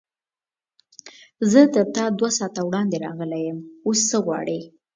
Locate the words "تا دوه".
1.95-2.29